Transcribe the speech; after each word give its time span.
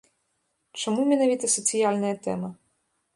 Чаму 0.83 1.01
менавіта 1.11 1.49
сацыяльная 1.57 2.15
тэма? 2.29 2.49